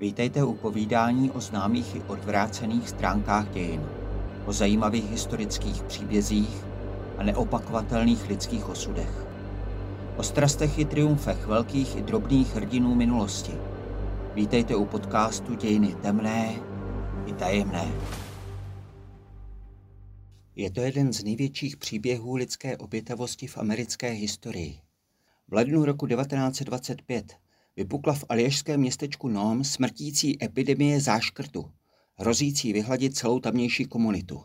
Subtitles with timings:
[0.00, 3.82] Vítejte u povídání o známých i odvrácených stránkách dějin,
[4.46, 6.64] o zajímavých historických příbězích
[7.18, 9.26] a neopakovatelných lidských osudech.
[10.16, 13.52] O strastech i triumfech velkých i drobných hrdinů minulosti.
[14.34, 16.54] Vítejte u podcastu Dějiny temné
[17.26, 17.92] i tajemné.
[20.56, 24.78] Je to jeden z největších příběhů lidské obětavosti v americké historii.
[25.48, 27.36] V lednu roku 1925
[27.80, 31.70] vypukla v alježském městečku Nóm smrtící epidemie záškrtu,
[32.14, 34.42] hrozící vyhladit celou tamnější komunitu.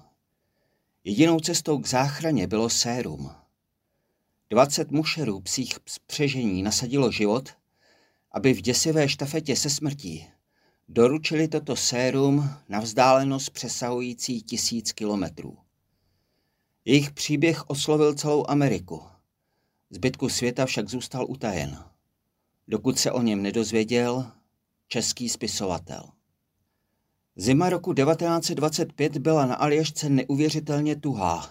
[1.03, 3.31] Jedinou cestou k záchraně bylo sérum.
[4.49, 7.49] 20 mušerů psích spřežení nasadilo život,
[8.31, 10.27] aby v děsivé štafetě se smrtí
[10.87, 15.57] doručili toto sérum na vzdálenost přesahující tisíc kilometrů.
[16.85, 19.03] Jejich příběh oslovil celou Ameriku.
[19.89, 21.94] Zbytku světa však zůstal utajen
[22.67, 24.31] dokud se o něm nedozvěděl
[24.87, 26.03] český spisovatel.
[27.35, 31.49] Zima roku 1925 byla na Aljašce neuvěřitelně tuhá,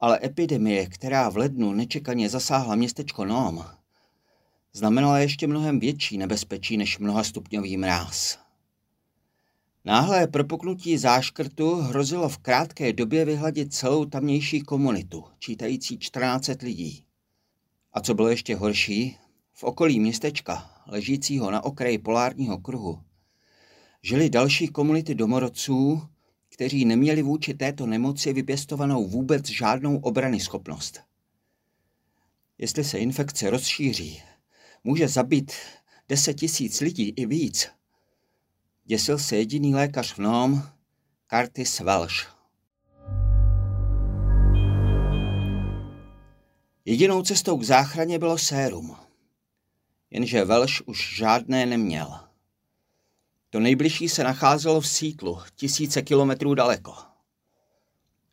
[0.00, 3.64] ale epidemie, která v lednu nečekaně zasáhla městečko Nóm,
[4.72, 8.38] znamenala ještě mnohem větší nebezpečí než mnohastupňový mráz.
[9.84, 17.04] Náhlé propuknutí záškrtu hrozilo v krátké době vyhladit celou tamnější komunitu, čítající 14 lidí.
[17.92, 19.16] A co bylo ještě horší,
[19.56, 23.00] v okolí městečka, ležícího na okraji polárního kruhu,
[24.02, 26.02] žili další komunity domorodců,
[26.48, 31.00] kteří neměli vůči této nemoci vypěstovanou vůbec žádnou obrany schopnost.
[32.58, 34.22] Jestli se infekce rozšíří,
[34.84, 35.52] může zabít
[36.08, 37.68] deset tisíc lidí i víc.
[38.84, 40.62] Děsil se jediný lékař v Nóm,
[41.30, 42.34] Curtis Welsh.
[46.84, 48.96] Jedinou cestou k záchraně bylo sérum
[50.14, 52.20] jenže Velš už žádné neměl.
[53.50, 56.94] To nejbližší se nacházelo v Sítlu, tisíce kilometrů daleko.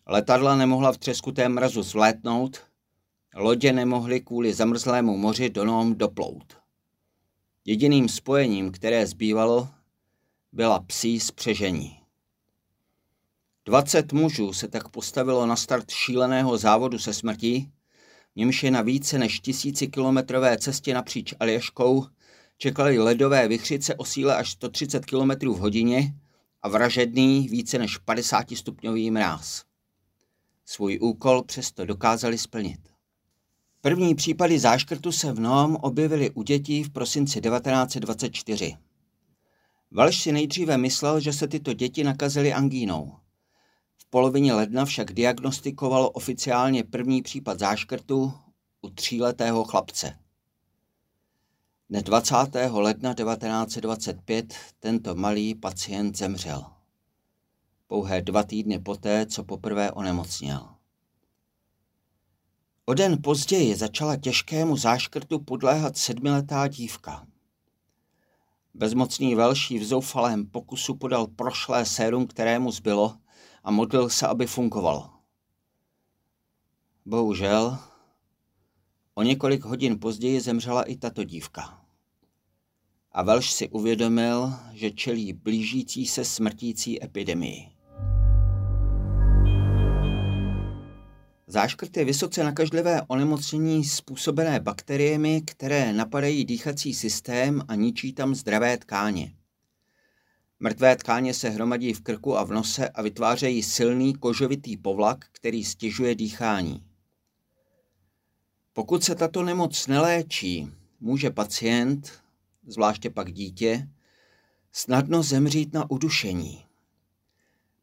[0.08, 2.62] Letadla nemohla v třeskutém mrazu zvlétnout,
[3.36, 6.58] lodě nemohly kvůli zamrzlému moři do Nóm doplout.
[7.66, 9.70] Jediným spojením, které zbývalo,
[10.52, 12.00] byla psí spřežení.
[13.66, 17.72] Dvacet mužů se tak postavilo na start šíleného závodu se smrtí,
[18.36, 22.06] němž je na více než tisícikilometrové cestě napříč Aljaškou
[22.58, 26.14] čekali ledové vychřice o síle až 130 km v hodině
[26.62, 29.64] a vražedný více než 50 stupňový mráz.
[30.66, 32.80] Svůj úkol přesto dokázali splnit.
[33.82, 38.78] První případy záškrtu se v Nóm objevily u dětí v prosinci 1924.
[39.92, 43.16] Valš si nejdříve myslel, že se tyto děti nakazily angínou
[44.10, 48.34] polovině ledna však diagnostikovalo oficiálně první případ záškrtu
[48.82, 50.18] u tříletého chlapce.
[51.90, 52.36] Dne 20.
[52.72, 56.66] ledna 1925 tento malý pacient zemřel.
[57.88, 60.70] Pouhé dva týdny poté, co poprvé onemocněl.
[62.86, 67.28] O den později začala těžkému záškrtu podléhat sedmiletá dívka.
[68.74, 73.18] Bezmocný velší v zoufalém pokusu podal prošlé sérum, kterému zbylo,
[73.64, 75.10] a modlil se, aby fungoval.
[77.06, 77.78] Bohužel,
[79.14, 81.82] o několik hodin později zemřela i tato dívka.
[83.12, 87.72] A Velš si uvědomil, že čelí blížící se smrtící epidemii.
[91.48, 98.78] Záškrt je vysoce nakažlivé onemocnění způsobené bakteriemi, které napadají dýchací systém a ničí tam zdravé
[98.78, 99.34] tkáně.
[100.64, 105.64] Mrtvé tkáně se hromadí v krku a v nose a vytvářejí silný kožovitý povlak, který
[105.64, 106.84] stěžuje dýchání.
[108.74, 112.12] Pokud se tato nemoc neléčí, může pacient,
[112.68, 113.88] zvláště pak dítě,
[114.72, 116.66] snadno zemřít na udušení.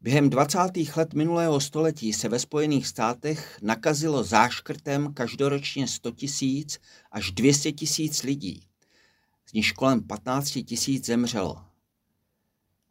[0.01, 0.59] Během 20.
[0.95, 6.79] let minulého století se ve Spojených státech nakazilo záškrtem každoročně 100 tisíc
[7.11, 8.63] až 200 tisíc lidí,
[9.45, 11.68] z nich kolem 15 tisíc zemřelo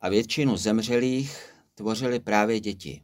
[0.01, 3.03] a většinu zemřelých tvořili právě děti.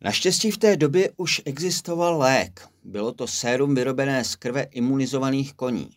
[0.00, 2.68] Naštěstí v té době už existoval lék.
[2.84, 5.90] Bylo to sérum vyrobené z krve imunizovaných koní.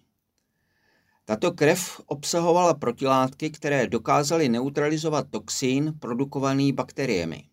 [1.25, 7.50] Tato krev obsahovala protilátky, které dokázaly neutralizovat toxín produkovaný bakteriemi.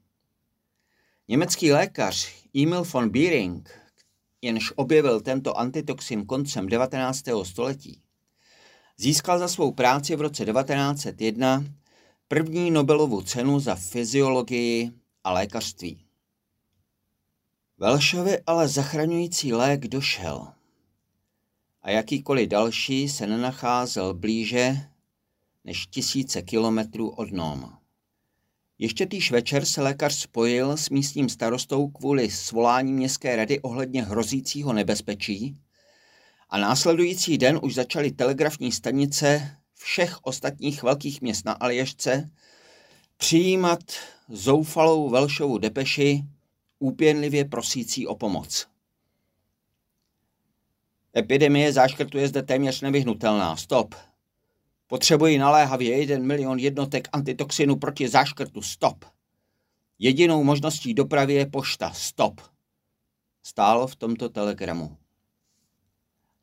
[1.29, 3.71] Německý lékař Emil von Biering,
[4.43, 7.25] jenž objevil tento antitoxin koncem 19.
[7.43, 8.03] století,
[8.97, 11.65] Získal za svou práci v roce 1901
[12.29, 14.93] první Nobelovu cenu za fyziologii
[15.25, 16.05] a lékařství.
[17.79, 20.47] Velšovi ale zachraňující lék došel
[21.83, 24.77] a jakýkoliv další se nenacházel blíže
[25.65, 27.73] než tisíce kilometrů od Nóm.
[28.79, 34.73] Ještě týž večer se lékař spojil s místním starostou kvůli svolání městské rady ohledně hrozícího
[34.73, 35.57] nebezpečí
[36.49, 42.31] a následující den už začaly telegrafní stanice všech ostatních velkých měst na Aljašce
[43.17, 43.81] přijímat
[44.29, 46.25] zoufalou Velšovu depeši
[46.79, 48.67] úpěnlivě prosící o pomoc.
[51.17, 53.57] Epidemie záškrtu je zde téměř nevyhnutelná.
[53.57, 53.95] Stop.
[54.87, 58.63] Potřebuji naléhavě 1 milion jednotek antitoxinu proti záškrtu.
[58.63, 59.05] Stop.
[59.99, 61.93] Jedinou možností dopravy je pošta.
[61.93, 62.41] Stop.
[63.43, 64.97] Stálo v tomto telegramu.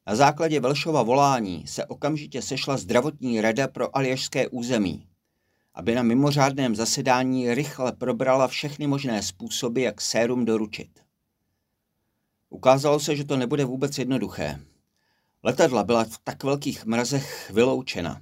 [0.07, 5.07] Na základě Velšova volání se okamžitě sešla zdravotní rada pro aljašské území,
[5.73, 10.99] aby na mimořádném zasedání rychle probrala všechny možné způsoby, jak sérum doručit.
[12.49, 14.59] Ukázalo se, že to nebude vůbec jednoduché.
[15.43, 18.21] Letadla byla v tak velkých mrazech vyloučena.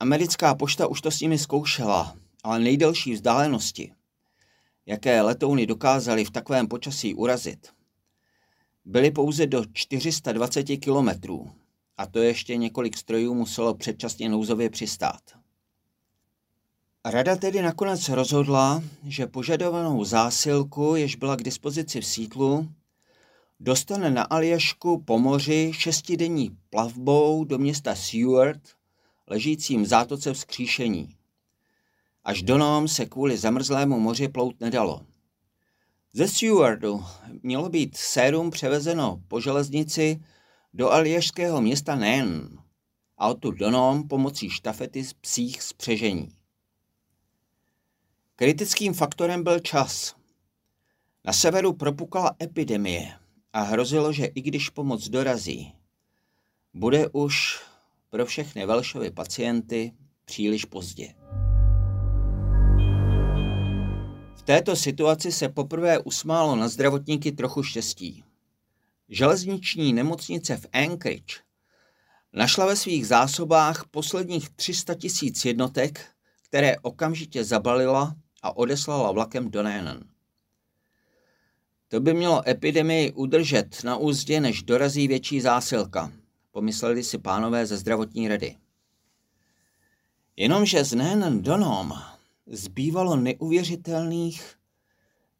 [0.00, 3.92] Americká pošta už to s nimi zkoušela, ale nejdelší vzdálenosti,
[4.86, 7.77] jaké letouny dokázaly v takovém počasí urazit,
[8.88, 11.50] byly pouze do 420 kilometrů
[11.96, 15.20] a to ještě několik strojů muselo předčasně nouzově přistát.
[17.04, 22.68] Rada tedy nakonec rozhodla, že požadovanou zásilku, jež byla k dispozici v sítlu,
[23.60, 28.60] dostane na Aljašku po moři šestidenní plavbou do města Seward,
[29.26, 31.14] ležícím v zátoce vzkříšení.
[32.24, 35.00] Až do Nóm se kvůli zamrzlému moři plout nedalo.
[36.18, 37.04] Ze Sewardu
[37.42, 40.20] mělo být sérum převezeno po železnici
[40.74, 42.58] do aljašského města Nen
[43.18, 46.28] a odtud do Nóm pomocí štafety z psích spřežení.
[48.36, 50.14] Kritickým faktorem byl čas.
[51.24, 53.12] Na severu propukala epidemie
[53.52, 55.72] a hrozilo, že i když pomoc dorazí,
[56.74, 57.60] bude už
[58.10, 59.92] pro všechny Velšovy pacienty
[60.24, 61.14] příliš pozdě.
[64.48, 68.24] Této situaci se poprvé usmálo na zdravotníky trochu štěstí.
[69.08, 71.40] Železniční nemocnice v Anchorage
[72.32, 76.06] našla ve svých zásobách posledních 300 tisíc jednotek,
[76.42, 80.04] které okamžitě zabalila a odeslala vlakem do Nénen.
[81.88, 86.12] To by mělo epidemii udržet na úzdě, než dorazí větší zásilka,
[86.52, 88.56] pomysleli si pánové ze zdravotní rady.
[90.36, 92.17] Jenomže z Nénen do Nóm
[92.50, 94.54] zbývalo neuvěřitelných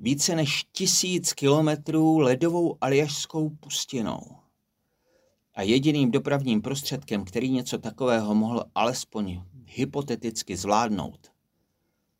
[0.00, 4.20] více než tisíc kilometrů ledovou aljašskou pustinou.
[5.54, 11.32] A jediným dopravním prostředkem, který něco takového mohl alespoň hypoteticky zvládnout,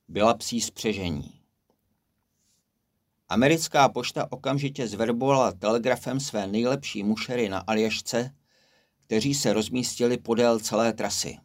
[0.08, 1.40] byla psí spřežení.
[3.28, 8.34] Americká pošta okamžitě zverbovala telegrafem své nejlepší mušery na Aljašce,
[9.00, 11.38] kteří se rozmístili podél celé trasy.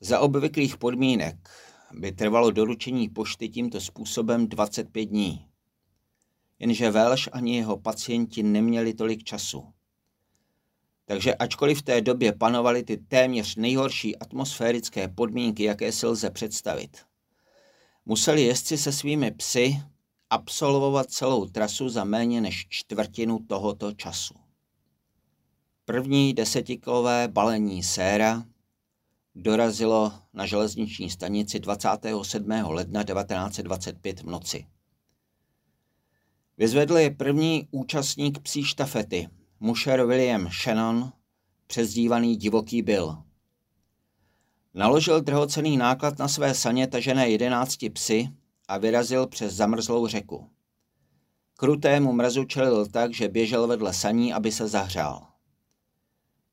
[0.00, 1.50] Za obvyklých podmínek
[1.92, 5.46] by trvalo doručení pošty tímto způsobem 25 dní.
[6.58, 9.64] Jenže Velš ani jeho pacienti neměli tolik času.
[11.04, 16.98] Takže ačkoliv v té době panovaly ty téměř nejhorší atmosférické podmínky, jaké si lze představit,
[18.04, 19.80] museli jezdci se svými psy
[20.30, 24.34] absolvovat celou trasu za méně než čtvrtinu tohoto času.
[25.84, 28.44] První desetikilové balení séra
[29.36, 32.50] dorazilo na železniční stanici 27.
[32.50, 34.66] ledna 1925 v noci.
[36.58, 39.28] Vyzvedl je první účastník psí štafety,
[39.60, 41.12] mušer William Shannon,
[41.66, 43.22] přezdívaný Divoký Bill.
[44.74, 48.28] Naložil drahocený náklad na své saně tažené jedenácti psy
[48.68, 50.50] a vyrazil přes zamrzlou řeku.
[51.56, 55.26] Krutému mrazu čelil tak, že běžel vedle saní, aby se zahřál.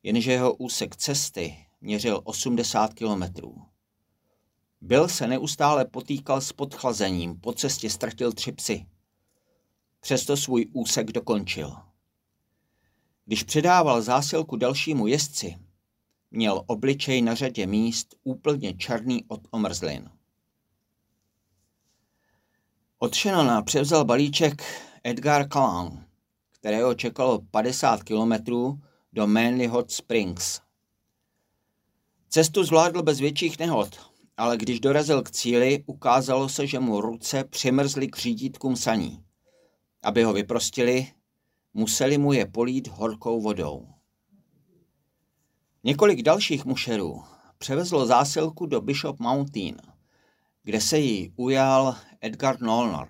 [0.04, 3.56] Jenže jeho úsek cesty měřil 80 kilometrů.
[4.82, 8.86] Bill se neustále potýkal s podchlazením, po cestě ztratil tři psy.
[10.00, 11.76] Přesto svůj úsek dokončil.
[13.26, 15.58] Když předával zásilku dalšímu jezdci,
[16.32, 20.10] měl obličej na řadě míst úplně černý od omrzlin.
[23.00, 24.64] Od Shannona převzal balíček
[25.04, 26.06] Edgar Callan,
[26.52, 28.82] kterého čekalo 50 kilometrů
[29.14, 30.62] do Manly Hot Springs.
[32.34, 33.96] Cestu zvládl bez větších nehod,
[34.38, 39.24] ale když dorazil k cíli, ukázalo se, že mu ruce přimrzly k řídítkům saní.
[40.04, 41.08] Aby ho vyprostili,
[41.74, 43.88] museli mu je polít horkou vodou.
[45.84, 47.24] Několik dalších mušerů
[47.58, 49.78] převezlo zásilku do Bishop Mountain,
[50.64, 53.08] kde se jí ujal Edgar Nolnar.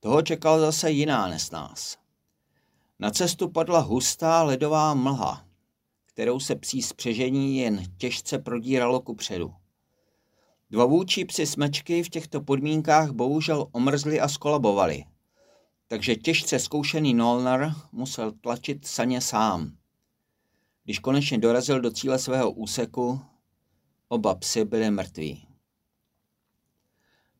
[0.00, 1.96] Toho čekal zase jiná nesnás.
[2.98, 5.51] Na cestu padla hustá ledová mlha,
[6.12, 9.54] kterou se psí spřežení jen těžce prodíralo ku předu.
[10.70, 15.04] Dva vůči psi smečky v těchto podmínkách bohužel omrzli a skolabovali,
[15.88, 19.76] takže těžce zkoušený Nolnar musel tlačit saně sám.
[20.84, 23.20] Když konečně dorazil do cíle svého úseku,
[24.08, 25.46] oba psy byly mrtví.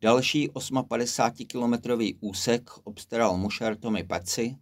[0.00, 4.56] Další 58-kilometrový úsek obstaral mušer Tommy Patsy,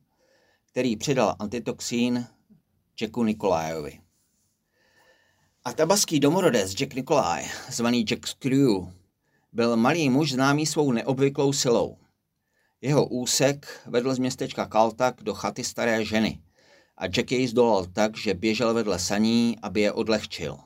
[0.71, 2.27] který přidal antitoxín
[3.01, 4.01] Jacku Nikolajovi.
[5.65, 8.69] A tabaský domorodec Jack Nikolaj, zvaný Jack Screw,
[9.53, 11.97] byl malý muž známý svou neobvyklou silou.
[12.81, 16.43] Jeho úsek vedl z městečka Kaltak do chaty staré ženy
[16.97, 20.59] a Jack jej zdolal tak, že běžel vedle saní, aby je odlehčil.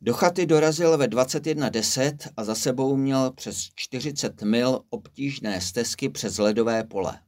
[0.00, 6.38] Do chaty dorazil ve 21.10 a za sebou měl přes 40 mil obtížné stezky přes
[6.38, 7.20] ledové pole.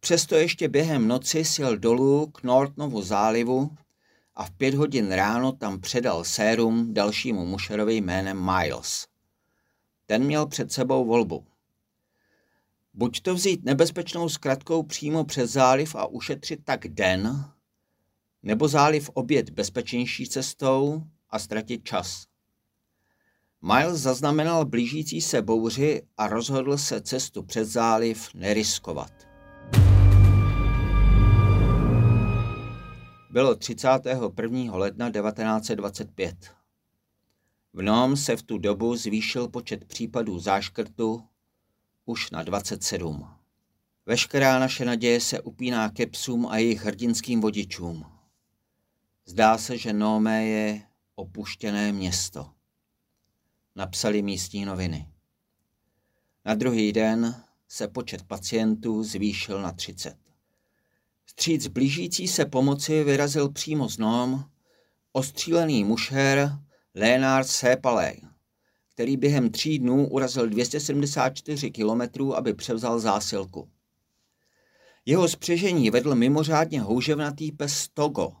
[0.00, 3.76] Přesto ještě během noci sjel dolů k Nortnovu zálivu
[4.34, 9.06] a v pět hodin ráno tam předal sérum dalšímu mušerovi jménem Miles.
[10.06, 11.46] Ten měl před sebou volbu.
[12.94, 17.44] Buď to vzít nebezpečnou zkratkou přímo přes záliv a ušetřit tak den,
[18.42, 22.26] nebo záliv obět bezpečnější cestou a ztratit čas.
[23.62, 29.27] Miles zaznamenal blížící se bouři a rozhodl se cestu přes záliv neriskovat.
[33.30, 34.76] Bylo 31.
[34.76, 36.54] ledna 1925.
[37.72, 41.22] V NOM se v tu dobu zvýšil počet případů záškrtu
[42.04, 43.28] už na 27.
[44.06, 48.06] Veškerá naše naděje se upíná ke psům a jejich hrdinským vodičům.
[49.26, 50.82] Zdá se, že Nómé je
[51.14, 52.50] opuštěné město.
[53.76, 55.08] Napsali místní noviny.
[56.44, 60.27] Na druhý den se počet pacientů zvýšil na 30.
[61.38, 64.44] Stříc blížící se pomoci vyrazil přímo z Nóm
[65.12, 66.58] ostřílený mušer
[66.94, 68.20] Lénard Sépalej,
[68.92, 73.68] který během tří dnů urazil 274 kilometrů, aby převzal zásilku.
[75.06, 78.32] Jeho spřežení vedl mimořádně houževnatý pes Togo,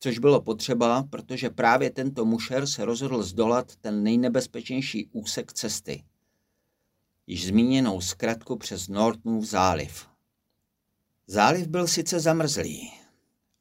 [0.00, 6.04] což bylo potřeba, protože právě tento mušer se rozhodl zdolat ten nejnebezpečnější úsek cesty.
[7.26, 10.09] Již zmíněnou zkratku přes Nortnův záliv.
[11.32, 12.92] Záliv byl sice zamrzlý,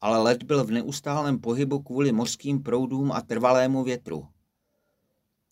[0.02, 4.28] ale led byl v neustálém pohybu kvůli mořským proudům a trvalému větru.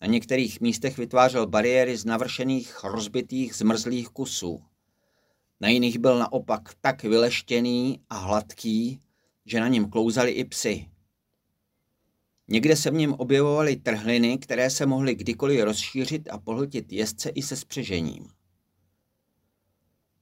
[0.00, 4.62] Na některých místech vytvářel bariéry z navršených, rozbitých, zmrzlých kusů.
[5.60, 9.00] Na jiných byl naopak tak vyleštěný a hladký,
[9.46, 10.88] že na něm klouzali i psy.
[12.48, 17.42] Někde se v něm objevovaly trhliny, které se mohly kdykoliv rozšířit a pohltit jezdce i
[17.42, 18.37] se spřežením.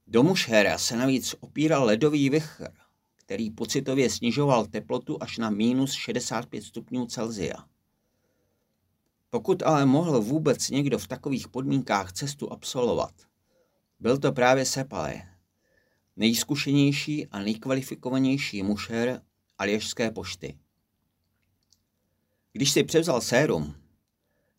[0.09, 2.67] Do Mušhera se navíc opíral ledový vychr,
[3.15, 7.55] který pocitově snižoval teplotu až na minus 65 stupňů Celzia.
[9.29, 13.13] Pokud ale mohl vůbec někdo v takových podmínkách cestu absolvovat,
[13.99, 15.21] byl to právě Sepale,
[16.15, 19.21] nejzkušenější a nejkvalifikovanější mušer
[19.57, 20.57] Alježské pošty.
[22.53, 23.75] Když si převzal sérum,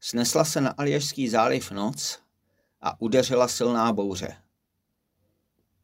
[0.00, 2.19] snesla se na Alježský záliv noc
[2.81, 4.48] a udeřila silná bouře.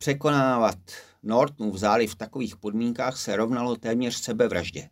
[0.04, 0.78] Překonávat
[1.22, 4.88] Nortnův záliv v takových podmínkách se rovnalo téměř sebevraždě,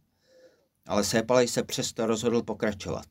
[0.87, 3.07] ale Sépalej se přesto rozhodl pokračovat.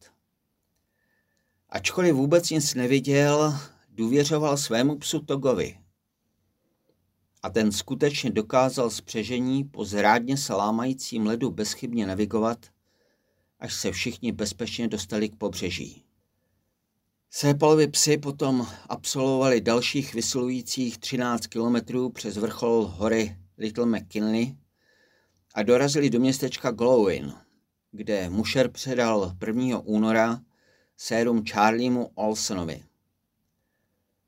[1.70, 3.58] Ačkoliv vůbec nic neviděl,
[3.90, 5.80] důvěřoval svému psu Togovi.
[7.44, 12.66] A ten skutečně dokázal spřežení po zrádně se lámajícím ledu bezchybně navigovat,
[13.60, 16.06] až se všichni bezpečně dostali k pobřeží.
[17.34, 24.56] Sépalovi psy potom absolvovali dalších vysilujících 13 kilometrů přes vrchol hory Little McKinley
[25.54, 27.34] a dorazili do městečka Glowin,
[27.92, 29.80] kde Musher předal 1.
[29.80, 30.42] února
[30.98, 32.84] sérum Charliemu Olsonovi.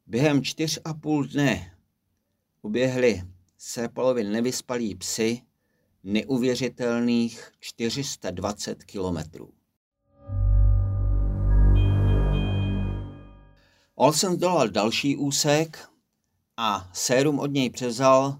[0.08, 1.78] Během čtyř a půl dne
[2.62, 3.24] uběhli
[3.58, 5.42] Sépalovi nevyspalí psy
[6.04, 9.63] neuvěřitelných 420 kilometrů.
[13.96, 15.90] Olsen dolal další úsek
[16.58, 18.40] a sérum od něj převzal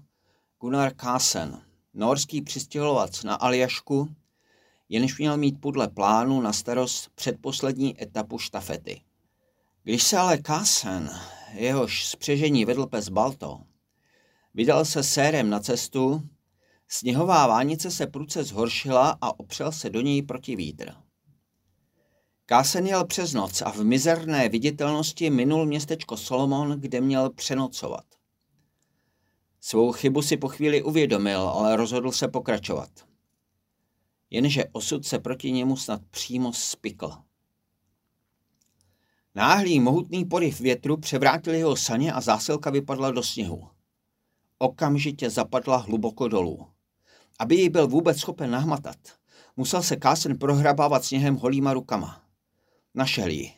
[0.60, 1.62] Gunnar Kassen,
[1.94, 4.08] norský přistěholovac na Aljašku,
[4.88, 9.02] jenž měl mít podle plánu na starost předposlední etapu štafety.
[9.82, 11.10] Když se ale Kassen,
[11.52, 13.60] jehož spřežení vedl pes Balto,
[14.54, 16.22] vydal se sérem na cestu,
[16.88, 21.03] sněhová vánice se pruce zhoršila a opřel se do něj proti vítr.
[22.46, 28.04] Kásen jel přes noc a v mizerné viditelnosti minul městečko Solomon, kde měl přenocovat.
[29.60, 32.90] Svou chybu si po chvíli uvědomil, ale rozhodl se pokračovat.
[34.30, 37.12] jenže osud se proti němu snad přímo spikl.
[39.34, 43.68] Náhlý mohutný poryv větru převrátil jeho saně a zásilka vypadla do sněhu.
[44.58, 46.66] Okamžitě zapadla hluboko dolů.
[47.38, 48.96] Aby ji byl vůbec schopen nahmatat,
[49.56, 52.23] musel se Kásen prohrabávat sněhem holýma rukama.
[52.96, 53.52] Našel ji,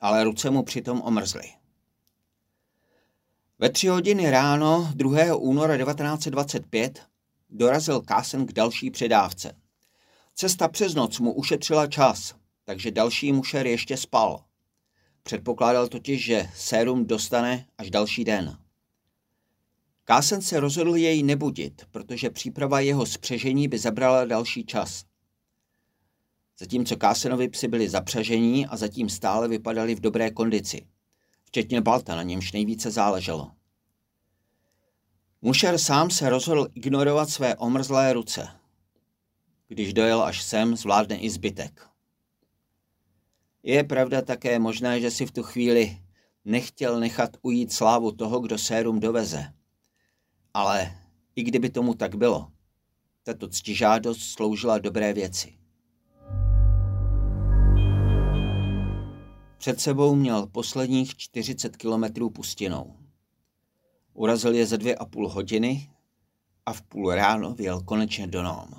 [0.00, 1.44] ale ruce mu přitom omrzly.
[3.58, 5.36] Ve tři hodiny ráno 2.
[5.36, 7.02] února 1925
[7.50, 9.56] dorazil Kásen k další předávce.
[10.34, 12.34] Cesta přes noc mu ušetřila čas,
[12.64, 14.44] takže další mušer ještě spal.
[15.22, 18.58] Předpokládal totiž, že sérum dostane až další den.
[20.04, 25.04] Kásen se rozhodl jej nebudit, protože příprava jeho spřežení by zabrala další čas.
[26.62, 30.86] Zatímco Kásenovi psy byli zapřažení a zatím stále vypadali v dobré kondici,
[31.44, 33.50] včetně Balta, na němž nejvíce záleželo.
[35.40, 38.48] Mušer sám se rozhodl ignorovat své omrzlé ruce.
[39.68, 41.86] Když dojel až sem, zvládne i zbytek.
[43.62, 45.98] Je pravda také možné, že si v tu chvíli
[46.44, 49.52] nechtěl nechat ujít slávu toho, kdo sérum doveze.
[50.54, 50.98] Ale
[51.36, 52.48] i kdyby tomu tak bylo,
[53.22, 55.61] tato ctižádost sloužila dobré věci.
[59.62, 62.96] Před sebou měl posledních 40 kilometrů pustinou.
[64.14, 65.90] Urazil je za dvě a půl hodiny
[66.66, 68.74] a v půl ráno vyjel konečně do Nóm.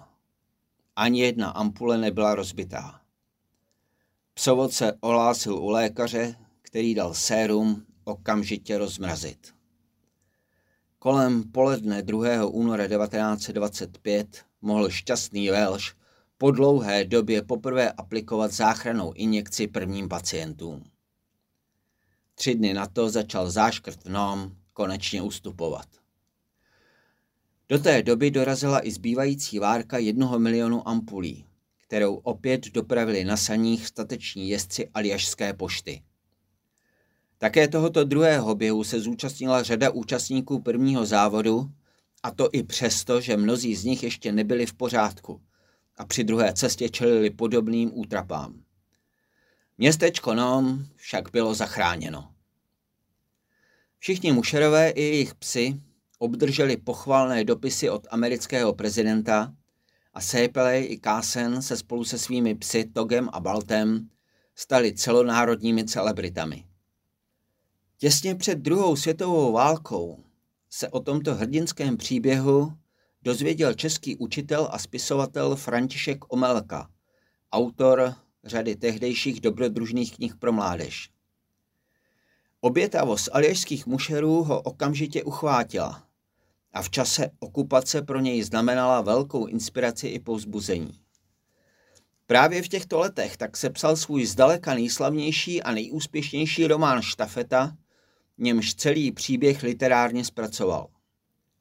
[0.95, 3.01] Ani jedna ampule nebyla rozbitá.
[4.33, 9.55] Psovod se ohlásil u lékaře, který dal sérum okamžitě rozmrazit.
[10.99, 12.45] Kolem poledne 2.
[12.45, 16.02] února 1925 mohl šťastný Welsh
[16.43, 20.83] po dlouhé době poprvé aplikovat záchranou injekci prvním pacientům.
[22.35, 25.85] Tři dny na to začal záškrt v NOM konečně ustupovat.
[27.69, 31.45] Do té doby dorazila i zbývající várka jednoho milionu ampulí,
[31.79, 36.01] kterou opět dopravili na saních stateční jezdci Aljašské pošty.
[37.37, 41.71] Také tohoto druhého běhu se zúčastnila řada účastníků prvního závodu,
[42.23, 45.41] a to i přesto, že mnozí z nich ještě nebyli v pořádku
[45.97, 48.63] a při druhé cestě čelili podobným útrapám.
[49.77, 52.33] Městečko Nom však bylo zachráněno.
[53.99, 55.81] Všichni mušerové i jejich psy
[56.17, 59.53] obdrželi pochvalné dopisy od amerického prezidenta
[60.13, 64.09] a Sejpelej i Kásen se spolu se svými psy Togem a Baltem
[64.55, 66.65] stali celonárodními celebritami.
[67.97, 70.23] Těsně před druhou světovou válkou
[70.69, 72.73] se o tomto hrdinském příběhu
[73.23, 76.89] dozvěděl český učitel a spisovatel František Omelka,
[77.51, 81.09] autor řady tehdejších dobrodružných knih pro mládež.
[82.61, 86.03] Obětavost aljašských mušerů ho okamžitě uchvátila
[86.73, 90.91] a v čase okupace pro něj znamenala velkou inspiraci i povzbuzení.
[92.25, 97.77] Právě v těchto letech tak sepsal svůj zdaleka nejslavnější a nejúspěšnější román Štafeta,
[98.37, 100.87] němž celý příběh literárně zpracoval.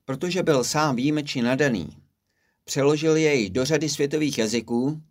[0.04, 1.96] Protože byl sám výjimečně nadaný,
[2.64, 5.02] přeložil jej do řady světových jazyků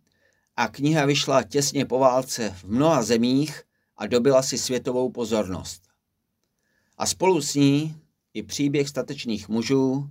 [0.56, 3.62] a kniha vyšla těsně po válce v mnoha zemích
[3.96, 5.82] a dobila si světovou pozornost.
[6.98, 7.96] A spolu s ní
[8.34, 10.10] i příběh statečných mužů,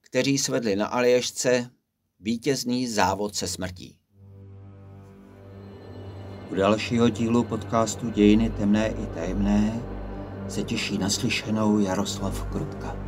[0.00, 1.70] kteří svedli na Alježce
[2.20, 3.98] vítězný závod se smrtí.
[6.50, 9.82] U dalšího dílu podcastu Dějiny temné i tajemné
[10.48, 13.03] se těší naslyšenou Jaroslav Krutka.